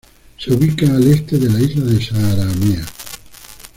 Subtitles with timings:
[0.39, 2.85] Se ubica al este de la isla de Saaremaa.